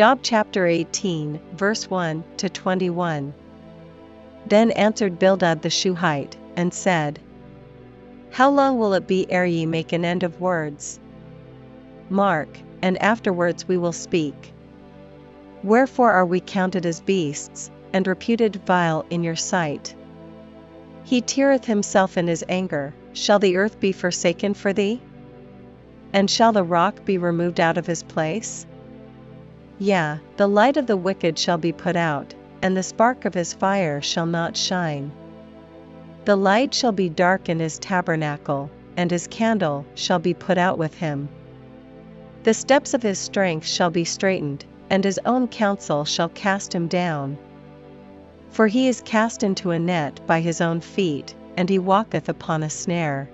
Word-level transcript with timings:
Job 0.00 0.20
chapter 0.22 0.66
18, 0.66 1.38
verse 1.52 1.90
1 1.90 2.24
to 2.38 2.48
21. 2.48 3.34
Then 4.46 4.70
answered 4.70 5.18
Bildad 5.18 5.60
the 5.60 5.68
Shuhite, 5.68 6.38
and 6.56 6.72
said, 6.72 7.18
How 8.30 8.48
long 8.48 8.78
will 8.78 8.94
it 8.94 9.06
be 9.06 9.30
ere 9.30 9.44
ye 9.44 9.66
make 9.66 9.92
an 9.92 10.06
end 10.06 10.22
of 10.22 10.40
words? 10.40 10.98
Mark, 12.08 12.48
and 12.80 12.96
afterwards 13.02 13.68
we 13.68 13.76
will 13.76 13.92
speak. 13.92 14.54
Wherefore 15.62 16.12
are 16.12 16.24
we 16.24 16.40
counted 16.40 16.86
as 16.86 17.02
beasts, 17.02 17.70
and 17.92 18.06
reputed 18.06 18.56
vile 18.64 19.04
in 19.10 19.22
your 19.22 19.36
sight? 19.36 19.94
He 21.04 21.20
teareth 21.20 21.66
himself 21.66 22.16
in 22.16 22.26
his 22.26 22.42
anger, 22.48 22.94
shall 23.12 23.38
the 23.38 23.58
earth 23.58 23.78
be 23.78 23.92
forsaken 23.92 24.54
for 24.54 24.72
thee? 24.72 24.98
And 26.14 26.30
shall 26.30 26.52
the 26.52 26.64
rock 26.64 27.04
be 27.04 27.18
removed 27.18 27.60
out 27.60 27.76
of 27.76 27.86
his 27.86 28.02
place? 28.02 28.64
Yea, 29.82 30.20
the 30.36 30.46
light 30.46 30.76
of 30.76 30.86
the 30.86 30.96
wicked 30.96 31.38
shall 31.38 31.56
be 31.56 31.72
put 31.72 31.96
out, 31.96 32.34
and 32.60 32.76
the 32.76 32.82
spark 32.82 33.24
of 33.24 33.32
his 33.32 33.54
fire 33.54 34.02
shall 34.02 34.26
not 34.26 34.54
shine. 34.54 35.10
The 36.26 36.36
light 36.36 36.74
shall 36.74 36.92
be 36.92 37.08
dark 37.08 37.48
in 37.48 37.58
his 37.58 37.78
tabernacle, 37.78 38.70
and 38.98 39.10
his 39.10 39.26
candle 39.26 39.86
shall 39.94 40.18
be 40.18 40.34
put 40.34 40.58
out 40.58 40.76
with 40.76 40.94
him. 40.96 41.30
The 42.42 42.52
steps 42.52 42.92
of 42.92 43.02
his 43.02 43.18
strength 43.18 43.66
shall 43.66 43.88
be 43.88 44.04
straitened, 44.04 44.66
and 44.90 45.02
his 45.02 45.18
own 45.24 45.48
counsel 45.48 46.04
shall 46.04 46.28
cast 46.28 46.74
him 46.74 46.86
down. 46.86 47.38
For 48.50 48.66
he 48.66 48.86
is 48.86 49.00
cast 49.00 49.42
into 49.42 49.70
a 49.70 49.78
net 49.78 50.20
by 50.26 50.40
his 50.40 50.60
own 50.60 50.82
feet, 50.82 51.34
and 51.56 51.70
he 51.70 51.78
walketh 51.78 52.28
upon 52.28 52.62
a 52.62 52.68
snare. 52.68 53.30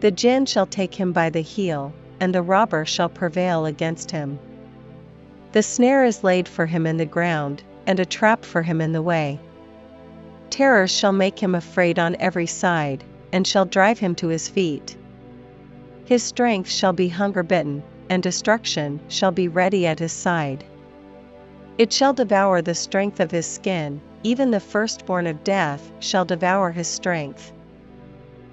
The 0.00 0.10
gin 0.10 0.46
shall 0.46 0.66
take 0.66 0.96
him 0.96 1.12
by 1.12 1.30
the 1.30 1.42
heel, 1.42 1.92
and 2.18 2.34
the 2.34 2.42
robber 2.42 2.84
shall 2.84 3.08
prevail 3.08 3.66
against 3.66 4.10
him. 4.10 4.40
The 5.52 5.62
snare 5.62 6.04
is 6.04 6.22
laid 6.22 6.46
for 6.46 6.66
him 6.66 6.86
in 6.86 6.98
the 6.98 7.06
ground, 7.06 7.62
and 7.86 7.98
a 7.98 8.04
trap 8.04 8.44
for 8.44 8.62
him 8.62 8.80
in 8.80 8.92
the 8.92 9.02
way. 9.02 9.40
Terrors 10.50 10.90
shall 10.90 11.12
make 11.12 11.38
him 11.38 11.54
afraid 11.54 11.98
on 11.98 12.16
every 12.20 12.46
side, 12.46 13.02
and 13.32 13.46
shall 13.46 13.64
drive 13.64 13.98
him 13.98 14.14
to 14.16 14.28
his 14.28 14.48
feet. 14.48 14.96
His 16.04 16.22
strength 16.22 16.70
shall 16.70 16.92
be 16.92 17.08
hunger 17.08 17.42
bitten, 17.42 17.82
and 18.10 18.22
destruction 18.22 19.00
shall 19.08 19.30
be 19.30 19.48
ready 19.48 19.86
at 19.86 19.98
his 19.98 20.12
side. 20.12 20.64
It 21.78 21.92
shall 21.92 22.12
devour 22.12 22.60
the 22.60 22.74
strength 22.74 23.20
of 23.20 23.30
his 23.30 23.46
skin, 23.46 24.00
even 24.22 24.50
the 24.50 24.60
firstborn 24.60 25.26
of 25.26 25.44
death 25.44 25.90
shall 26.00 26.24
devour 26.24 26.72
his 26.72 26.88
strength. 26.88 27.52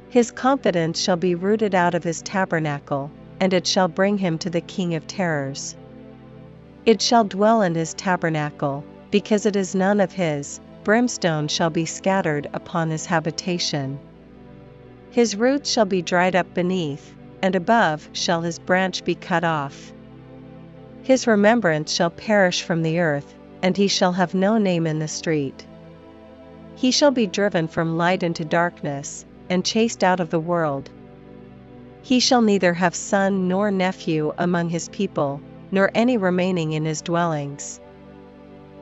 His 0.09 0.31
confidence 0.31 0.99
shall 0.99 1.17
be 1.17 1.35
rooted 1.35 1.75
out 1.75 1.93
of 1.93 2.03
his 2.03 2.21
tabernacle, 2.21 3.11
and 3.39 3.53
it 3.53 3.67
shall 3.67 3.87
bring 3.87 4.17
him 4.17 4.37
to 4.37 4.49
the 4.49 4.61
king 4.61 4.95
of 4.95 5.07
terrors. 5.07 5.75
It 6.85 7.01
shall 7.01 7.23
dwell 7.23 7.63
in 7.63 7.73
his 7.73 7.95
tabernacle, 7.95 8.83
because 9.09 9.47
it 9.47 9.55
is 9.55 9.73
none 9.73 9.99
of 9.99 10.11
his, 10.11 10.59
brimstone 10.83 11.47
shall 11.47 11.71
be 11.71 11.85
scattered 11.85 12.47
upon 12.53 12.91
his 12.91 13.07
habitation. 13.07 13.97
His 15.09 15.35
roots 15.35 15.69
shall 15.69 15.85
be 15.85 16.03
dried 16.03 16.35
up 16.35 16.53
beneath, 16.53 17.15
and 17.41 17.55
above 17.55 18.07
shall 18.13 18.41
his 18.41 18.59
branch 18.59 19.03
be 19.03 19.15
cut 19.15 19.43
off. 19.43 19.91
His 21.01 21.25
remembrance 21.25 21.91
shall 21.91 22.11
perish 22.11 22.61
from 22.61 22.83
the 22.83 22.99
earth, 22.99 23.33
and 23.63 23.75
he 23.75 23.87
shall 23.87 24.11
have 24.11 24.35
no 24.35 24.59
name 24.59 24.85
in 24.85 24.99
the 24.99 25.07
street. 25.07 25.65
He 26.75 26.91
shall 26.91 27.11
be 27.11 27.25
driven 27.25 27.67
from 27.67 27.97
light 27.97 28.21
into 28.21 28.45
darkness, 28.45 29.25
and 29.49 29.65
chased 29.65 30.03
out 30.03 30.19
of 30.19 30.29
the 30.29 30.39
world. 30.39 30.91
He 32.03 32.19
shall 32.19 32.41
neither 32.41 32.73
have 32.75 32.93
son 32.93 33.47
nor 33.47 33.71
nephew 33.71 34.33
among 34.37 34.69
his 34.69 34.89
people, 34.89 35.41
nor 35.71 35.91
any 35.93 36.17
remaining 36.17 36.73
in 36.73 36.85
his 36.85 37.01
dwellings. 37.01 37.79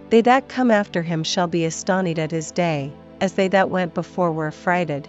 They 0.10 0.22
that 0.22 0.48
come 0.48 0.70
after 0.70 1.02
him 1.02 1.24
shall 1.24 1.48
be 1.48 1.66
astonished 1.66 2.20
at 2.20 2.32
his 2.32 2.52
day, 2.52 2.92
as 3.20 3.34
they 3.34 3.48
that 3.48 3.70
went 3.70 3.94
before 3.94 4.32
were 4.32 4.48
affrighted. 4.48 5.08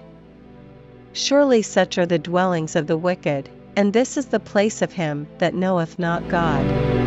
Surely 1.12 1.62
such 1.62 1.99
are 1.99 2.06
the 2.06 2.19
dwellings 2.19 2.75
of 2.75 2.87
the 2.87 2.97
wicked, 2.97 3.49
and 3.76 3.93
this 3.93 4.16
is 4.16 4.26
the 4.26 4.41
place 4.41 4.82
of 4.82 4.93
him 4.93 5.26
that 5.38 5.54
knoweth 5.54 5.99
not 5.99 6.28
God. 6.28 7.03